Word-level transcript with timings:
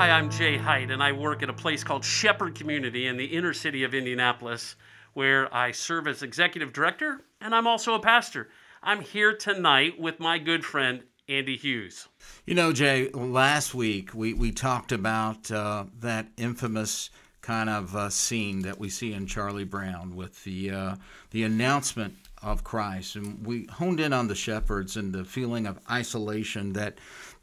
Hi, 0.00 0.12
I'm 0.12 0.30
Jay 0.30 0.56
Height, 0.56 0.90
and 0.90 1.02
I 1.02 1.12
work 1.12 1.42
at 1.42 1.50
a 1.50 1.52
place 1.52 1.84
called 1.84 2.06
Shepherd 2.06 2.54
Community 2.54 3.06
in 3.06 3.18
the 3.18 3.26
inner 3.26 3.52
city 3.52 3.84
of 3.84 3.92
Indianapolis, 3.92 4.76
where 5.12 5.54
I 5.54 5.72
serve 5.72 6.08
as 6.08 6.22
executive 6.22 6.72
director 6.72 7.20
and 7.38 7.54
I'm 7.54 7.66
also 7.66 7.92
a 7.92 8.00
pastor. 8.00 8.48
I'm 8.82 9.02
here 9.02 9.36
tonight 9.36 10.00
with 10.00 10.18
my 10.18 10.38
good 10.38 10.64
friend, 10.64 11.02
Andy 11.28 11.54
Hughes. 11.54 12.08
You 12.46 12.54
know, 12.54 12.72
Jay, 12.72 13.10
last 13.10 13.74
week 13.74 14.14
we, 14.14 14.32
we 14.32 14.52
talked 14.52 14.90
about 14.90 15.50
uh, 15.50 15.84
that 15.98 16.28
infamous 16.38 17.10
kind 17.42 17.68
of 17.68 17.94
uh, 17.94 18.08
scene 18.08 18.62
that 18.62 18.78
we 18.78 18.88
see 18.88 19.12
in 19.12 19.26
Charlie 19.26 19.64
Brown 19.64 20.16
with 20.16 20.42
the, 20.44 20.70
uh, 20.70 20.94
the 21.30 21.42
announcement 21.42 22.14
of 22.42 22.64
Christ. 22.64 23.16
And 23.16 23.46
we 23.46 23.66
honed 23.66 24.00
in 24.00 24.14
on 24.14 24.28
the 24.28 24.34
shepherds 24.34 24.96
and 24.96 25.12
the 25.12 25.26
feeling 25.26 25.66
of 25.66 25.78
isolation 25.90 26.72
that 26.72 26.96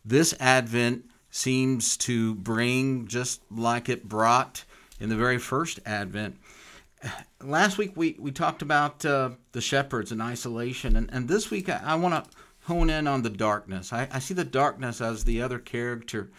this 0.04 0.34
Advent 0.40 1.06
seems 1.38 1.98
to 1.98 2.34
bring, 2.34 3.08
just 3.08 3.42
like 3.52 3.90
it 3.90 4.10
brought 4.10 4.66
in 5.00 5.10
the 5.10 5.16
very 5.16 5.38
first 5.38 5.80
Advent. 5.86 6.36
Last 7.44 7.78
week 7.78 7.92
we, 7.96 8.16
we 8.18 8.32
talked 8.32 8.64
about 8.64 9.06
uh, 9.06 9.30
the 9.52 9.62
shepherds 9.62 10.12
and 10.12 10.20
isolation, 10.20 10.98
and, 10.98 11.10
and 11.14 11.28
this 11.28 11.52
week 11.52 11.70
I, 11.70 11.80
I 11.84 11.96
want 11.96 12.26
to 12.26 12.32
hone 12.64 12.90
in 12.90 13.08
on 13.08 13.22
the 13.22 13.30
darkness. 13.30 13.94
I, 13.94 14.08
I 14.12 14.18
see 14.18 14.34
the 14.34 14.44
darkness 14.44 15.00
as 15.00 15.24
the 15.24 15.44
other 15.44 15.60
character 15.60 16.32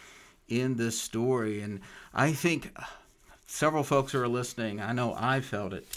in 0.49 0.75
this 0.75 1.01
story, 1.01 1.61
and 1.61 1.81
I 2.13 2.33
think 2.33 2.77
several 3.47 3.85
folks 3.85 4.13
who 4.13 4.21
are 4.21 4.29
listening, 4.29 4.81
I 4.81 4.93
know 4.93 5.15
I 5.17 5.41
felt 5.41 5.75
it. 5.75 5.97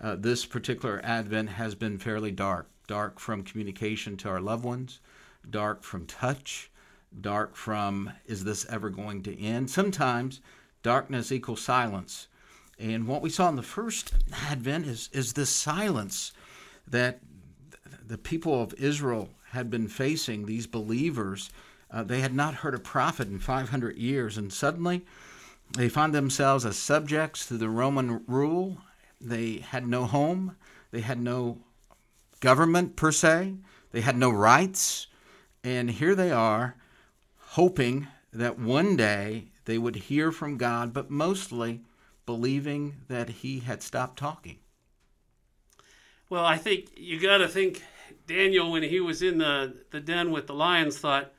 Uh, 0.00 0.16
this 0.16 0.44
particular 0.44 1.00
Advent 1.02 1.48
has 1.48 1.74
been 1.74 1.96
fairly 1.96 2.30
dark 2.30 2.68
dark 2.86 3.18
from 3.18 3.44
communication 3.44 4.18
to 4.18 4.28
our 4.28 4.40
loved 4.40 4.64
ones, 4.64 5.00
dark 5.48 5.82
from 5.82 6.04
touch, 6.04 6.70
dark 7.20 7.56
from 7.56 8.12
is 8.26 8.44
this 8.44 8.64
ever 8.66 8.90
going 8.90 9.22
to 9.24 9.40
end? 9.40 9.70
Sometimes 9.70 10.40
darkness 10.82 11.32
equals 11.32 11.60
silence. 11.60 12.28
And 12.78 13.06
what 13.06 13.22
we 13.22 13.30
saw 13.30 13.48
in 13.48 13.56
the 13.56 13.62
first 13.62 14.12
advent 14.48 14.86
is, 14.86 15.08
is 15.12 15.34
this 15.34 15.50
silence 15.50 16.32
that 16.88 17.20
the 18.04 18.18
people 18.18 18.60
of 18.60 18.74
Israel 18.74 19.28
had 19.50 19.70
been 19.70 19.86
facing, 19.88 20.46
these 20.46 20.66
believers. 20.66 21.50
Uh, 21.90 22.02
they 22.02 22.20
had 22.20 22.34
not 22.34 22.54
heard 22.54 22.74
a 22.74 22.78
prophet 22.78 23.28
in 23.28 23.38
500 23.38 23.96
years, 23.96 24.36
and 24.36 24.52
suddenly 24.52 25.04
they 25.76 25.88
find 25.88 26.14
themselves 26.14 26.66
as 26.66 26.76
subjects 26.76 27.46
to 27.46 27.56
the 27.56 27.68
Roman 27.68 28.22
rule. 28.26 28.78
They 29.20 29.58
had 29.58 29.86
no 29.86 30.04
home, 30.04 30.56
they 30.90 31.00
had 31.00 31.20
no 31.20 31.58
government 32.40 32.96
per 32.96 33.12
se, 33.12 33.54
they 33.92 34.00
had 34.00 34.16
no 34.16 34.30
rights. 34.30 35.06
And 35.62 35.90
here 35.90 36.14
they 36.14 36.32
are 36.32 36.76
hoping 37.52 38.06
that 38.32 38.58
one 38.58 38.96
day 38.96 39.48
they 39.66 39.76
would 39.76 39.96
hear 39.96 40.32
from 40.32 40.56
God, 40.56 40.92
but 40.92 41.10
mostly 41.10 41.82
believing 42.24 42.96
that 43.08 43.28
He 43.28 43.60
had 43.60 43.82
stopped 43.82 44.18
talking. 44.18 44.58
Well, 46.30 46.46
I 46.46 46.56
think 46.56 46.92
you 46.96 47.20
got 47.20 47.38
to 47.38 47.48
think 47.48 47.82
Daniel, 48.26 48.72
when 48.72 48.82
he 48.82 49.00
was 49.00 49.20
in 49.22 49.36
the, 49.36 49.74
the 49.90 50.00
den 50.00 50.30
with 50.30 50.46
the 50.46 50.54
lions, 50.54 50.98
thought, 50.98 51.30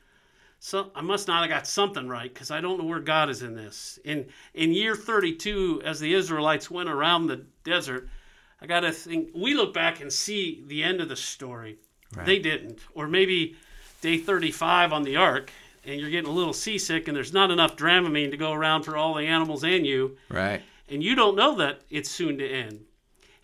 so 0.60 0.92
I 0.94 1.00
must 1.00 1.26
not 1.26 1.40
have 1.40 1.50
got 1.50 1.66
something 1.66 2.08
right 2.08 2.32
because 2.32 2.52
I 2.52 2.60
don't 2.60 2.78
know 2.78 2.84
where 2.84 3.00
God 3.00 3.28
is 3.28 3.42
in 3.42 3.56
this. 3.56 3.98
In 4.04 4.26
in 4.54 4.72
year 4.72 4.94
32, 4.94 5.82
as 5.84 5.98
the 5.98 6.14
Israelites 6.14 6.70
went 6.70 6.88
around 6.88 7.26
the 7.26 7.44
desert, 7.64 8.08
I 8.60 8.66
got 8.66 8.80
to 8.80 8.92
think 8.92 9.30
we 9.34 9.54
look 9.54 9.74
back 9.74 10.00
and 10.00 10.12
see 10.12 10.62
the 10.68 10.84
end 10.84 11.00
of 11.00 11.08
the 11.08 11.16
story. 11.16 11.78
Right. 12.16 12.24
They 12.24 12.38
didn't, 12.38 12.78
or 12.94 13.08
maybe 13.08 13.56
day 14.00 14.18
35 14.18 14.92
on 14.92 15.02
the 15.02 15.16
ark, 15.16 15.50
and 15.86 16.00
you're 16.00 16.10
getting 16.10 16.30
a 16.30 16.34
little 16.34 16.52
seasick 16.52 17.08
and 17.08 17.16
there's 17.16 17.32
not 17.32 17.50
enough 17.50 17.76
dramamine 17.76 18.30
to 18.30 18.36
go 18.36 18.52
around 18.52 18.82
for 18.82 18.96
all 18.96 19.14
the 19.14 19.26
animals 19.26 19.64
and 19.64 19.86
you. 19.86 20.16
Right. 20.28 20.62
And 20.88 21.02
you 21.02 21.14
don't 21.14 21.36
know 21.36 21.56
that 21.56 21.82
it's 21.90 22.10
soon 22.10 22.38
to 22.38 22.48
end. 22.48 22.84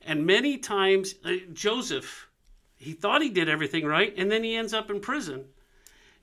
And 0.02 0.26
many 0.26 0.58
times, 0.58 1.14
uh, 1.24 1.32
Joseph, 1.52 2.28
he 2.76 2.92
thought 2.92 3.22
he 3.22 3.28
did 3.28 3.48
everything 3.48 3.84
right, 3.84 4.14
and 4.16 4.30
then 4.30 4.42
he 4.42 4.56
ends 4.56 4.72
up 4.72 4.90
in 4.90 5.00
prison. 5.00 5.44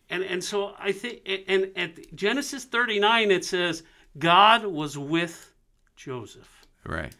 And, 0.09 0.23
and 0.23 0.43
so 0.43 0.73
I 0.79 0.91
think, 0.91 1.21
and 1.47 1.71
at 1.75 2.15
Genesis 2.15 2.65
39, 2.65 3.31
it 3.31 3.45
says, 3.45 3.83
God 4.17 4.65
was 4.65 4.97
with 4.97 5.53
Joseph. 5.95 6.65
Right. 6.85 7.13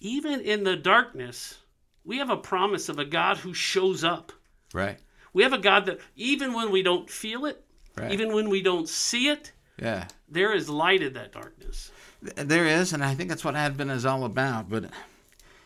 Even 0.00 0.40
in 0.40 0.64
the 0.64 0.76
darkness, 0.76 1.58
we 2.04 2.18
have 2.18 2.30
a 2.30 2.36
promise 2.36 2.88
of 2.88 2.98
a 2.98 3.04
God 3.04 3.36
who 3.38 3.54
shows 3.54 4.02
up. 4.02 4.32
Right. 4.72 4.98
We 5.32 5.42
have 5.42 5.52
a 5.52 5.58
God 5.58 5.86
that, 5.86 6.00
even 6.16 6.52
when 6.52 6.70
we 6.70 6.82
don't 6.82 7.08
feel 7.10 7.44
it, 7.46 7.64
Right. 7.96 8.12
Even 8.12 8.34
when 8.34 8.48
we 8.48 8.60
don't 8.60 8.88
see 8.88 9.28
it, 9.28 9.52
yeah, 9.78 10.08
there 10.28 10.52
is 10.52 10.68
light 10.68 11.02
in 11.02 11.12
that 11.14 11.32
darkness. 11.32 11.92
There 12.22 12.66
is, 12.66 12.92
and 12.92 13.04
I 13.04 13.14
think 13.14 13.28
that's 13.28 13.44
what 13.44 13.54
Advent 13.54 13.90
is 13.90 14.04
all 14.04 14.24
about. 14.24 14.68
But 14.68 14.90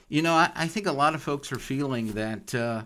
you 0.08 0.22
know, 0.22 0.34
I, 0.34 0.50
I 0.54 0.66
think 0.66 0.86
a 0.86 0.92
lot 0.92 1.14
of 1.14 1.22
folks 1.22 1.52
are 1.52 1.58
feeling 1.58 2.12
that 2.12 2.54
uh, 2.54 2.82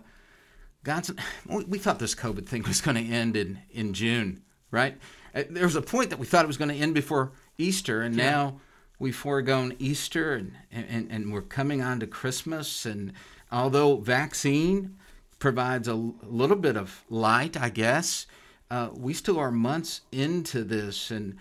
God's. 0.83 1.11
We 1.47 1.77
thought 1.77 1.99
this 1.99 2.15
COVID 2.15 2.45
thing 2.45 2.63
was 2.67 2.81
going 2.81 2.97
to 2.97 3.13
end 3.13 3.35
in 3.35 3.59
in 3.71 3.93
June, 3.93 4.43
right? 4.71 4.97
Uh, 5.35 5.43
there 5.49 5.65
was 5.65 5.75
a 5.75 5.81
point 5.81 6.09
that 6.09 6.19
we 6.19 6.25
thought 6.25 6.45
it 6.45 6.47
was 6.47 6.57
going 6.57 6.69
to 6.69 6.75
end 6.75 6.93
before 6.93 7.31
Easter, 7.57 8.01
and 8.01 8.15
yeah. 8.15 8.31
now 8.31 8.61
we've 8.99 9.15
foregone 9.15 9.75
Easter, 9.79 10.35
and, 10.35 10.53
and 10.71 11.11
and 11.11 11.33
we're 11.33 11.41
coming 11.41 11.81
on 11.81 11.99
to 11.99 12.07
Christmas, 12.07 12.85
and 12.85 13.11
although 13.51 13.97
vaccine 13.97 14.97
provides 15.39 15.89
a 15.89 15.95
little 15.95 16.55
bit 16.55 16.77
of 16.77 17.03
light, 17.09 17.59
I 17.59 17.67
guess 17.69 18.25
uh, 18.73 18.89
we 18.95 19.13
still 19.13 19.37
are 19.37 19.51
months 19.51 20.01
into 20.11 20.63
this, 20.63 21.11
and 21.11 21.37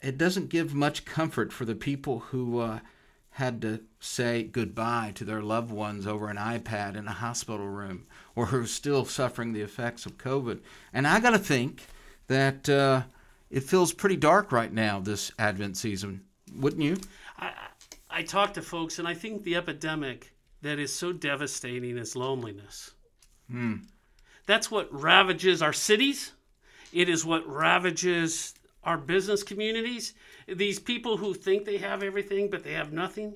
it 0.00 0.16
doesn't 0.16 0.50
give 0.50 0.72
much 0.72 1.04
comfort 1.04 1.52
for 1.52 1.64
the 1.64 1.74
people 1.74 2.20
who 2.20 2.60
uh, 2.60 2.78
had 3.30 3.60
to 3.60 3.80
say 3.98 4.44
goodbye 4.44 5.10
to 5.16 5.24
their 5.24 5.42
loved 5.42 5.72
ones 5.72 6.06
over 6.06 6.28
an 6.28 6.36
iPad 6.36 6.94
in 6.94 7.08
a 7.08 7.12
hospital 7.12 7.66
room, 7.66 8.06
or 8.36 8.46
who 8.46 8.62
are 8.62 8.66
still 8.66 9.04
suffering 9.04 9.52
the 9.52 9.62
effects 9.62 10.06
of 10.06 10.16
COVID. 10.16 10.60
And 10.92 11.08
I 11.08 11.18
got 11.18 11.30
to 11.30 11.40
think 11.40 11.82
that 12.28 12.68
uh, 12.68 13.02
it 13.50 13.64
feels 13.64 13.92
pretty 13.92 14.16
dark 14.16 14.52
right 14.52 14.72
now 14.72 15.00
this 15.00 15.32
Advent 15.40 15.76
season, 15.76 16.20
wouldn't 16.54 16.82
you? 16.82 16.98
I, 17.36 17.50
I 18.08 18.22
talk 18.22 18.54
to 18.54 18.62
folks, 18.62 19.00
and 19.00 19.08
I 19.08 19.14
think 19.14 19.42
the 19.42 19.56
epidemic 19.56 20.32
that 20.62 20.78
is 20.78 20.94
so 20.94 21.12
devastating 21.12 21.98
is 21.98 22.14
loneliness. 22.14 22.92
Hmm. 23.50 23.78
That's 24.46 24.70
what 24.70 24.88
ravages 24.94 25.62
our 25.62 25.72
cities. 25.72 26.30
It 26.96 27.10
is 27.10 27.26
what 27.26 27.46
ravages 27.46 28.54
our 28.82 28.96
business 28.96 29.42
communities. 29.42 30.14
These 30.48 30.78
people 30.78 31.18
who 31.18 31.34
think 31.34 31.66
they 31.66 31.76
have 31.76 32.02
everything, 32.02 32.48
but 32.48 32.64
they 32.64 32.72
have 32.72 32.90
nothing. 32.90 33.34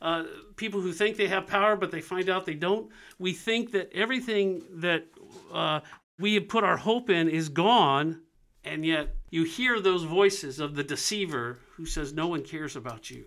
Uh, 0.00 0.24
people 0.56 0.80
who 0.80 0.90
think 0.90 1.18
they 1.18 1.28
have 1.28 1.46
power, 1.46 1.76
but 1.76 1.90
they 1.90 2.00
find 2.00 2.30
out 2.30 2.46
they 2.46 2.54
don't. 2.54 2.90
We 3.18 3.34
think 3.34 3.72
that 3.72 3.92
everything 3.92 4.62
that 4.76 5.04
uh, 5.52 5.80
we 6.18 6.32
have 6.36 6.48
put 6.48 6.64
our 6.64 6.78
hope 6.78 7.10
in 7.10 7.28
is 7.28 7.50
gone, 7.50 8.22
and 8.64 8.86
yet 8.86 9.14
you 9.28 9.44
hear 9.44 9.80
those 9.80 10.04
voices 10.04 10.58
of 10.58 10.74
the 10.74 10.82
deceiver 10.82 11.58
who 11.76 11.84
says 11.84 12.14
no 12.14 12.28
one 12.28 12.42
cares 12.42 12.74
about 12.74 13.10
you. 13.10 13.26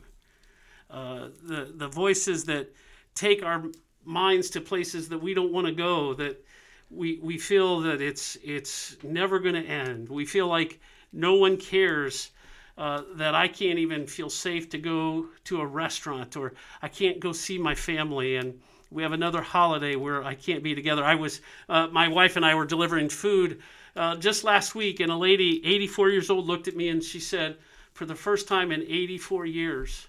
Uh, 0.89 1.27
the 1.43 1.71
the 1.75 1.87
voices 1.87 2.45
that 2.45 2.73
take 3.13 3.43
our 3.43 3.65
minds 4.03 4.49
to 4.49 4.59
places 4.59 5.09
that 5.09 5.21
we 5.21 5.35
don't 5.35 5.53
want 5.53 5.67
to 5.67 5.73
go, 5.73 6.15
that 6.15 6.43
we 6.89 7.19
we 7.21 7.37
feel 7.37 7.81
that 7.81 8.01
it's 8.01 8.37
it's 8.43 8.97
never 9.03 9.39
going 9.39 9.55
to 9.55 9.67
end. 9.67 10.09
We 10.09 10.25
feel 10.25 10.47
like 10.47 10.79
no 11.11 11.35
one 11.35 11.57
cares. 11.57 12.31
Uh, 12.77 13.01
that 13.15 13.33
I 13.33 13.47
can't 13.47 13.79
even 13.79 14.05
feel 14.05 14.29
safe 14.29 14.69
to 14.69 14.77
go 14.77 15.29
to 15.45 15.61
a 15.61 15.65
restaurant 15.65 16.37
or 16.37 16.53
I 16.79 16.87
can't 16.87 17.19
go 17.19 17.31
see 17.31 17.57
my 17.57 17.73
family 17.73 18.35
and 18.35 18.61
we 18.91 19.01
have 19.01 19.13
another 19.13 19.41
holiday 19.41 19.95
where 19.95 20.23
I 20.23 20.35
can't 20.35 20.61
be 20.61 20.75
together. 20.75 21.03
I 21.03 21.15
was 21.15 21.41
uh, 21.69 21.87
my 21.87 22.07
wife 22.07 22.35
and 22.35 22.45
I 22.45 22.53
were 22.53 22.65
delivering 22.65 23.09
food 23.09 23.63
uh, 23.95 24.17
just 24.17 24.43
last 24.43 24.75
week 24.75 24.99
and 24.99 25.11
a 25.11 25.15
lady 25.15 25.59
84 25.65 26.09
years 26.11 26.29
old 26.29 26.45
looked 26.45 26.67
at 26.67 26.75
me 26.75 26.89
and 26.89 27.03
she 27.03 27.19
said 27.19 27.57
for 27.93 28.05
the 28.05 28.13
first 28.13 28.47
time 28.47 28.71
in 28.71 28.83
84 28.83 29.47
years 29.47 30.07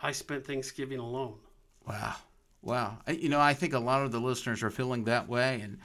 I 0.00 0.12
spent 0.12 0.46
Thanksgiving 0.46 0.98
alone. 0.98 1.34
Wow. 1.86 2.16
Wow. 2.66 2.98
You 3.06 3.28
know, 3.28 3.38
I 3.38 3.54
think 3.54 3.74
a 3.74 3.78
lot 3.78 4.02
of 4.02 4.10
the 4.10 4.18
listeners 4.18 4.64
are 4.64 4.70
feeling 4.70 5.04
that 5.04 5.28
way. 5.28 5.60
And 5.62 5.78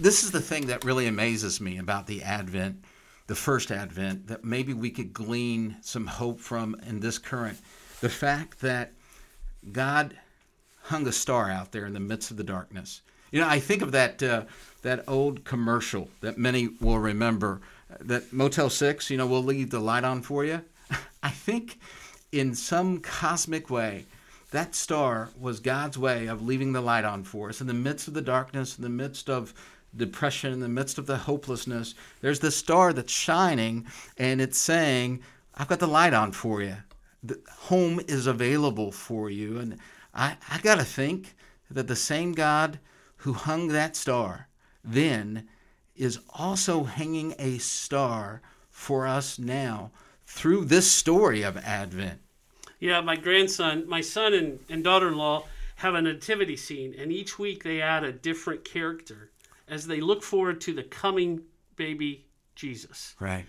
this 0.00 0.24
is 0.24 0.32
the 0.32 0.40
thing 0.40 0.66
that 0.66 0.84
really 0.84 1.06
amazes 1.06 1.60
me 1.60 1.78
about 1.78 2.08
the 2.08 2.24
Advent, 2.24 2.84
the 3.28 3.36
first 3.36 3.70
Advent, 3.70 4.26
that 4.26 4.44
maybe 4.44 4.74
we 4.74 4.90
could 4.90 5.12
glean 5.12 5.76
some 5.80 6.08
hope 6.08 6.40
from 6.40 6.74
in 6.88 6.98
this 6.98 7.18
current. 7.18 7.58
The 8.00 8.08
fact 8.08 8.60
that 8.62 8.94
God 9.70 10.16
hung 10.82 11.06
a 11.06 11.12
star 11.12 11.52
out 11.52 11.70
there 11.70 11.86
in 11.86 11.92
the 11.92 12.00
midst 12.00 12.32
of 12.32 12.36
the 12.36 12.42
darkness. 12.42 13.00
You 13.30 13.40
know, 13.40 13.48
I 13.48 13.60
think 13.60 13.82
of 13.82 13.92
that 13.92 14.20
uh, 14.20 14.42
that 14.82 15.04
old 15.06 15.44
commercial 15.44 16.08
that 16.20 16.36
many 16.36 16.68
will 16.80 16.98
remember. 16.98 17.60
That 18.00 18.32
Motel 18.32 18.70
Six, 18.70 19.08
you 19.08 19.18
know, 19.18 19.26
will 19.26 19.44
leave 19.44 19.70
the 19.70 19.78
light 19.78 20.02
on 20.02 20.22
for 20.22 20.44
you. 20.44 20.62
I 21.22 21.30
think, 21.30 21.78
in 22.32 22.56
some 22.56 22.98
cosmic 22.98 23.70
way, 23.70 24.06
that 24.50 24.74
star 24.74 25.28
was 25.38 25.60
God's 25.60 25.98
way 25.98 26.26
of 26.26 26.42
leaving 26.42 26.72
the 26.72 26.80
light 26.80 27.04
on 27.04 27.24
for 27.24 27.48
us 27.50 27.60
in 27.60 27.66
the 27.66 27.74
midst 27.74 28.08
of 28.08 28.14
the 28.14 28.22
darkness, 28.22 28.76
in 28.76 28.82
the 28.82 28.88
midst 28.88 29.28
of 29.28 29.52
depression, 29.94 30.52
in 30.52 30.60
the 30.60 30.68
midst 30.68 30.98
of 30.98 31.06
the 31.06 31.18
hopelessness. 31.18 31.94
There's 32.20 32.40
this 32.40 32.56
star 32.56 32.92
that's 32.92 33.12
shining 33.12 33.86
and 34.16 34.40
it's 34.40 34.58
saying, 34.58 35.20
I've 35.54 35.68
got 35.68 35.80
the 35.80 35.86
light 35.86 36.14
on 36.14 36.32
for 36.32 36.62
you. 36.62 36.76
The 37.22 37.40
home 37.50 38.00
is 38.08 38.26
available 38.26 38.92
for 38.92 39.28
you. 39.28 39.58
And 39.58 39.78
I, 40.14 40.36
I 40.50 40.58
got 40.60 40.76
to 40.76 40.84
think 40.84 41.34
that 41.70 41.88
the 41.88 41.96
same 41.96 42.32
God 42.32 42.78
who 43.18 43.32
hung 43.34 43.68
that 43.68 43.96
star 43.96 44.48
then 44.82 45.48
is 45.96 46.20
also 46.30 46.84
hanging 46.84 47.34
a 47.38 47.58
star 47.58 48.40
for 48.70 49.06
us 49.06 49.38
now 49.38 49.90
through 50.24 50.64
this 50.64 50.90
story 50.90 51.42
of 51.42 51.56
Advent. 51.58 52.20
Yeah, 52.80 53.00
my 53.00 53.16
grandson, 53.16 53.88
my 53.88 54.00
son 54.00 54.34
and, 54.34 54.60
and 54.68 54.84
daughter 54.84 55.08
in 55.08 55.16
law 55.16 55.44
have 55.76 55.94
a 55.94 56.02
nativity 56.02 56.56
scene, 56.56 56.94
and 56.98 57.12
each 57.12 57.38
week 57.38 57.64
they 57.64 57.80
add 57.80 58.04
a 58.04 58.12
different 58.12 58.64
character 58.64 59.30
as 59.68 59.86
they 59.86 60.00
look 60.00 60.22
forward 60.22 60.60
to 60.62 60.72
the 60.72 60.82
coming 60.82 61.42
baby 61.76 62.24
Jesus. 62.54 63.14
Right. 63.20 63.46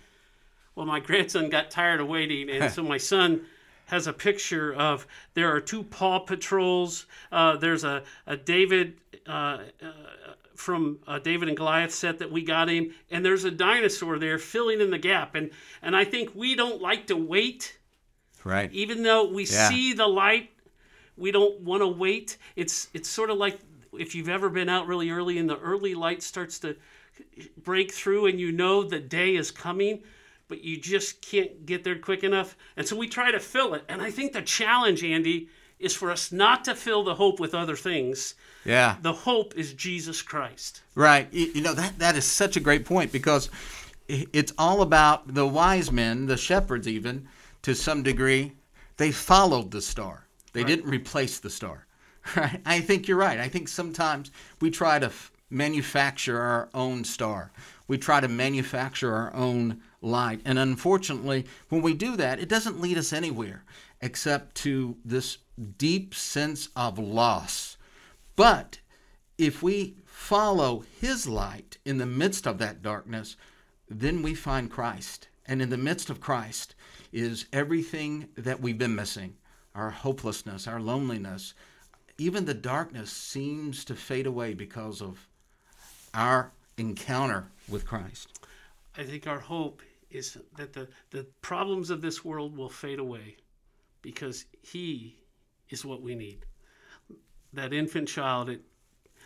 Well, 0.74 0.86
my 0.86 1.00
grandson 1.00 1.50
got 1.50 1.70
tired 1.70 2.00
of 2.00 2.08
waiting, 2.08 2.48
and 2.48 2.72
so 2.72 2.82
my 2.82 2.98
son 2.98 3.42
has 3.86 4.06
a 4.06 4.12
picture 4.12 4.72
of 4.72 5.06
there 5.34 5.54
are 5.54 5.60
two 5.60 5.82
Paw 5.82 6.20
Patrols. 6.20 7.06
Uh, 7.32 7.56
there's 7.56 7.82
a, 7.82 8.04
a 8.26 8.36
David 8.36 9.00
uh, 9.26 9.58
uh, 9.82 9.92
from 10.54 11.00
a 11.08 11.18
David 11.18 11.48
and 11.48 11.56
Goliath 11.56 11.92
set 11.92 12.20
that 12.20 12.30
we 12.30 12.42
got 12.42 12.68
him, 12.68 12.94
and 13.10 13.24
there's 13.24 13.44
a 13.44 13.50
dinosaur 13.50 14.18
there 14.18 14.38
filling 14.38 14.80
in 14.80 14.90
the 14.90 14.98
gap. 14.98 15.34
And 15.34 15.50
and 15.82 15.96
I 15.96 16.04
think 16.04 16.34
we 16.34 16.54
don't 16.54 16.80
like 16.80 17.08
to 17.08 17.16
wait, 17.16 17.78
Right. 18.44 18.72
even 18.72 19.02
though 19.02 19.26
we 19.28 19.44
Yeah. 19.44 19.68
see 19.68 19.92
the 19.92 20.06
light. 20.06 20.50
We 21.16 21.30
don't 21.32 21.60
want 21.60 21.82
to 21.82 21.86
wait. 21.88 22.38
It's 22.56 22.88
it's 22.94 23.08
sort 23.08 23.28
of 23.28 23.36
like 23.36 23.58
if 23.92 24.14
you've 24.14 24.28
ever 24.30 24.48
been 24.48 24.68
out 24.70 24.86
really 24.86 25.10
early 25.10 25.36
and 25.36 25.50
the 25.50 25.58
early 25.58 25.94
light 25.94 26.22
starts 26.22 26.58
to 26.60 26.76
break 27.62 27.92
through 27.92 28.26
and 28.26 28.40
you 28.40 28.52
know 28.52 28.82
the 28.82 29.00
day 29.00 29.36
is 29.36 29.50
coming, 29.50 30.02
but 30.48 30.62
you 30.64 30.78
just 30.78 31.20
can't 31.20 31.66
get 31.66 31.84
there 31.84 31.98
quick 31.98 32.24
enough. 32.24 32.56
And 32.76 32.86
so 32.86 32.96
we 32.96 33.08
try 33.08 33.30
to 33.30 33.40
fill 33.40 33.74
it. 33.74 33.84
And 33.88 34.00
I 34.00 34.10
think 34.10 34.32
the 34.32 34.40
challenge, 34.42 35.04
Andy, 35.04 35.48
is 35.78 35.94
for 35.94 36.10
us 36.10 36.32
not 36.32 36.64
to 36.64 36.74
fill 36.74 37.04
the 37.04 37.14
hope 37.14 37.40
with 37.40 37.54
other 37.54 37.76
things. 37.76 38.34
Yeah. 38.64 38.96
The 39.02 39.12
hope 39.12 39.54
is 39.56 39.74
Jesus 39.74 40.22
Christ. 40.22 40.82
Right. 40.94 41.28
You, 41.32 41.46
you 41.54 41.60
know 41.60 41.74
that 41.74 41.98
that 41.98 42.16
is 42.16 42.24
such 42.24 42.56
a 42.56 42.60
great 42.60 42.84
point 42.86 43.12
because 43.12 43.50
it's 44.08 44.52
all 44.56 44.82
about 44.82 45.34
the 45.34 45.46
wise 45.46 45.92
men, 45.92 46.26
the 46.26 46.36
shepherds, 46.36 46.88
even 46.88 47.28
to 47.62 47.74
some 47.74 48.02
degree. 48.02 48.52
They 48.96 49.12
followed 49.12 49.70
the 49.70 49.82
star. 49.82 50.26
They 50.52 50.64
didn't 50.64 50.90
replace 50.90 51.38
the 51.38 51.50
star. 51.50 51.86
Right. 52.36 52.60
I 52.66 52.80
think 52.80 53.08
you're 53.08 53.16
right. 53.16 53.40
I 53.40 53.48
think 53.48 53.66
sometimes 53.66 54.30
we 54.60 54.70
try 54.70 54.98
to 54.98 55.06
f- 55.06 55.32
manufacture 55.48 56.38
our 56.38 56.68
own 56.74 57.02
star. 57.04 57.50
We 57.88 57.96
try 57.96 58.20
to 58.20 58.28
manufacture 58.28 59.14
our 59.14 59.34
own 59.34 59.80
light, 60.02 60.42
and 60.44 60.58
unfortunately, 60.58 61.46
when 61.70 61.80
we 61.80 61.94
do 61.94 62.16
that, 62.18 62.38
it 62.38 62.48
doesn't 62.50 62.78
lead 62.78 62.98
us 62.98 63.14
anywhere 63.14 63.64
except 64.02 64.54
to 64.56 64.98
this 65.02 65.38
deep 65.78 66.14
sense 66.14 66.68
of 66.76 66.98
loss. 66.98 67.78
But 68.36 68.80
if 69.38 69.62
we 69.62 69.96
follow 70.04 70.84
his 71.00 71.26
light 71.26 71.78
in 71.84 71.98
the 71.98 72.06
midst 72.06 72.46
of 72.46 72.58
that 72.58 72.82
darkness, 72.82 73.36
then 73.88 74.22
we 74.22 74.34
find 74.34 74.70
Christ. 74.70 75.28
And 75.46 75.60
in 75.60 75.70
the 75.70 75.76
midst 75.76 76.10
of 76.10 76.20
Christ 76.20 76.74
is 77.12 77.46
everything 77.52 78.28
that 78.36 78.60
we've 78.60 78.78
been 78.78 78.94
missing 78.94 79.34
our 79.74 79.90
hopelessness, 79.90 80.66
our 80.66 80.80
loneliness. 80.80 81.54
Even 82.18 82.44
the 82.44 82.54
darkness 82.54 83.12
seems 83.12 83.84
to 83.84 83.94
fade 83.94 84.26
away 84.26 84.54
because 84.54 85.00
of 85.00 85.28
our 86.12 86.52
encounter 86.76 87.46
with 87.68 87.86
Christ. 87.86 88.40
I 88.96 89.04
think 89.04 89.26
our 89.26 89.38
hope 89.38 89.82
is 90.10 90.36
that 90.56 90.72
the, 90.72 90.88
the 91.10 91.24
problems 91.40 91.90
of 91.90 92.02
this 92.02 92.24
world 92.24 92.56
will 92.56 92.68
fade 92.68 92.98
away 92.98 93.36
because 94.02 94.44
He 94.60 95.16
is 95.68 95.84
what 95.84 96.02
we 96.02 96.14
need. 96.14 96.44
That 97.52 97.72
infant 97.72 98.08
child, 98.08 98.50
it, 98.50 98.62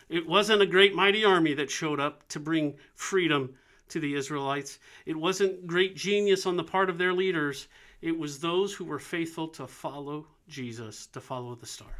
it 0.09 0.27
wasn't 0.27 0.61
a 0.61 0.67
great 0.67 0.93
mighty 0.93 1.25
army 1.25 1.53
that 1.55 1.71
showed 1.71 1.99
up 1.99 2.27
to 2.29 2.39
bring 2.39 2.75
freedom 2.93 3.55
to 3.89 3.99
the 3.99 4.15
Israelites. 4.15 4.79
It 5.05 5.15
wasn't 5.15 5.67
great 5.67 5.95
genius 5.95 6.45
on 6.45 6.57
the 6.57 6.63
part 6.63 6.89
of 6.89 6.97
their 6.97 7.13
leaders. 7.13 7.67
It 8.01 8.17
was 8.17 8.39
those 8.39 8.73
who 8.73 8.85
were 8.85 8.99
faithful 8.99 9.47
to 9.49 9.67
follow 9.67 10.27
Jesus, 10.47 11.07
to 11.07 11.21
follow 11.21 11.55
the 11.55 11.65
star. 11.65 11.91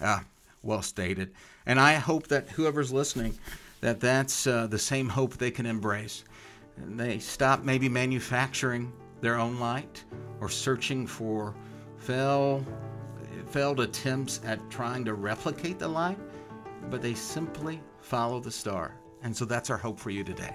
Ah, 0.00 0.24
well 0.62 0.82
stated. 0.82 1.32
And 1.66 1.80
I 1.80 1.94
hope 1.94 2.28
that 2.28 2.50
whoever's 2.50 2.92
listening, 2.92 3.38
that 3.80 4.00
that's 4.00 4.46
uh, 4.46 4.66
the 4.66 4.78
same 4.78 5.08
hope 5.08 5.36
they 5.36 5.50
can 5.50 5.66
embrace. 5.66 6.24
And 6.76 6.98
they 6.98 7.18
stop 7.18 7.62
maybe 7.62 7.88
manufacturing 7.88 8.92
their 9.20 9.36
own 9.36 9.58
light 9.58 10.04
or 10.40 10.48
searching 10.48 11.06
for 11.06 11.54
fail, 11.98 12.64
failed 13.46 13.80
attempts 13.80 14.40
at 14.44 14.70
trying 14.70 15.04
to 15.04 15.14
replicate 15.14 15.78
the 15.78 15.88
light, 15.88 16.18
but 16.90 17.02
they 17.02 17.14
simply 17.14 17.80
follow 18.00 18.40
the 18.40 18.50
star. 18.50 18.94
And 19.22 19.36
so 19.36 19.44
that's 19.44 19.70
our 19.70 19.76
hope 19.76 19.98
for 19.98 20.10
you 20.10 20.22
today. 20.22 20.54